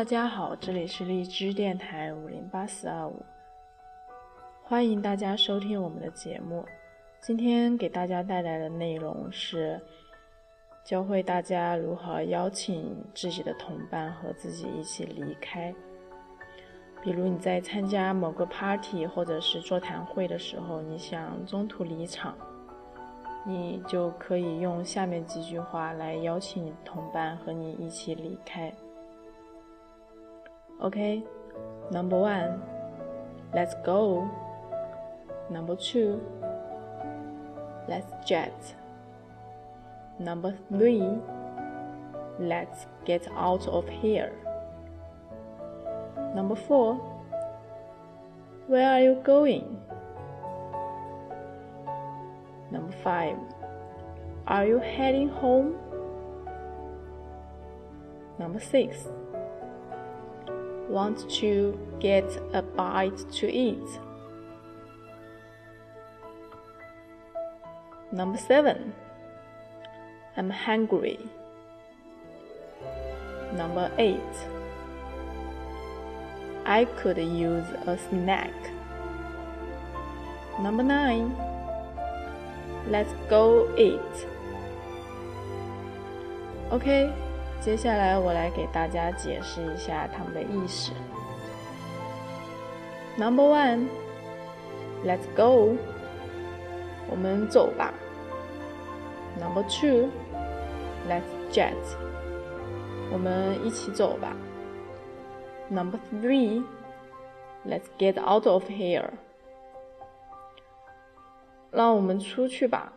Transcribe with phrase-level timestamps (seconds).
[0.00, 3.22] 大家好，这里是荔枝电台五零八四二五，
[4.62, 6.64] 欢迎大家收听我们的节目。
[7.20, 9.78] 今天给大家带来的内容是
[10.82, 15.70] 教会大家如何邀请自己的同伴和自己一起离开。
[17.02, 22.34] 比如你在参加某个 party 或者是座谈会的时候，你想中途离场，
[23.44, 28.72] 你就可以用下面几句话来邀请你的同伴和你一起离开。
[30.82, 31.22] Okay,
[31.90, 32.62] number one,
[33.52, 34.30] let's go.
[35.50, 36.22] Number two,
[37.86, 38.74] let's jet.
[40.18, 41.04] Number three,
[42.38, 44.32] let's get out of here.
[46.34, 46.94] Number four,
[48.66, 49.78] where are you going?
[52.70, 53.36] Number five,
[54.46, 55.74] are you heading home?
[58.38, 58.96] Number six,
[60.90, 63.88] want to get a bite to eat.
[68.10, 68.92] Number seven,
[70.36, 71.18] I'm hungry.
[73.54, 74.34] Number eight,
[76.66, 78.52] I could use a snack.
[80.60, 81.36] Number nine,
[82.88, 84.26] let's go eat.
[86.72, 87.29] OK。
[87.60, 90.92] 接下来我来给大家解释一下它们的意思。
[93.18, 93.88] Number one,
[95.04, 95.76] let's go，
[97.10, 97.92] 我们走吧。
[99.38, 100.08] Number two,
[101.06, 101.74] let's jet，
[103.12, 104.34] 我们一起走吧。
[105.68, 106.64] Number three,
[107.66, 109.10] let's get out of here，
[111.70, 112.90] 让我们出去吧。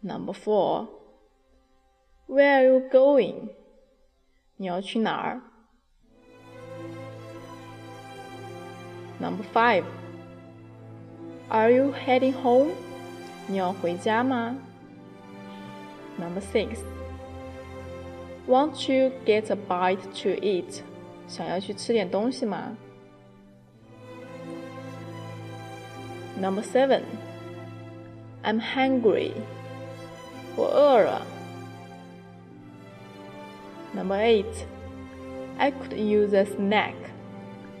[0.00, 1.01] Number four。
[2.31, 3.49] Where are you going？
[4.57, 5.41] 你要去哪儿？
[9.19, 12.71] Number five。Are you heading home？
[13.47, 14.57] 你要回家吗？
[16.17, 20.81] Number six。Want you get a bite to eat？
[21.27, 22.75] 想要去吃点东西吗？
[26.39, 29.31] Number seven。I'm hungry。
[30.55, 31.25] 我饿了。
[33.93, 34.65] Number eight,
[35.57, 36.93] I could use a snack.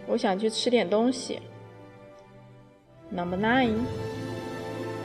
[0.07, 1.41] 我想去吃点东西。
[3.11, 3.85] Number nine,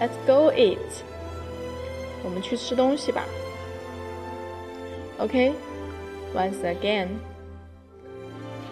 [0.00, 1.02] let's go eat.
[2.24, 3.24] 我们去吃东西吧。
[5.18, 5.52] OK,
[6.34, 7.08] once again,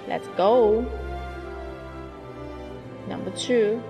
[0.08, 0.84] let's go.
[3.08, 3.80] Number two,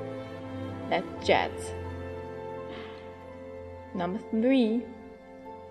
[0.90, 1.50] let's jet.
[3.94, 4.82] Number three,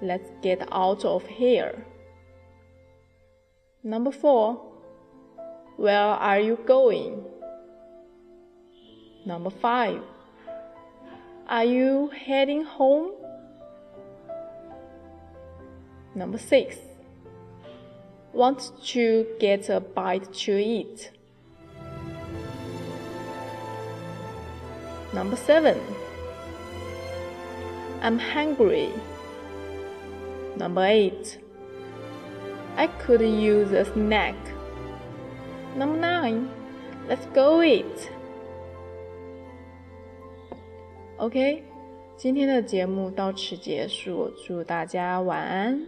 [0.02, 1.74] let's get out of here.
[3.87, 4.62] Number four,
[5.77, 7.22] where are you going?
[9.27, 10.00] Number five,
[11.47, 13.12] are you heading home?
[16.15, 16.78] Number six,
[18.33, 21.11] want to get a bite to eat?
[25.12, 25.78] Number seven,
[28.00, 28.89] I'm hungry.
[30.56, 31.37] Number eight,
[32.75, 34.35] I could use a snack.
[35.75, 36.47] Number nine,
[37.07, 37.84] let's go eat.
[41.18, 41.63] OK，
[42.16, 45.81] 今天的节目到此结束，祝大家晚安。